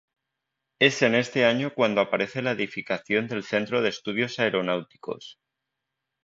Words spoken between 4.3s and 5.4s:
Aeronáuticos.